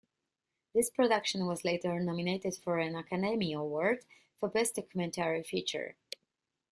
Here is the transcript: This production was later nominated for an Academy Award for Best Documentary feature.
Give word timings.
This 0.73 0.89
production 0.89 1.45
was 1.45 1.63
later 1.63 1.99
nominated 1.99 2.55
for 2.55 2.79
an 2.79 2.95
Academy 2.95 3.53
Award 3.53 4.03
for 4.35 4.49
Best 4.49 4.73
Documentary 4.73 5.43
feature. 5.43 5.95